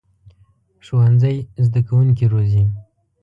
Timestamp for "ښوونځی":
0.85-1.37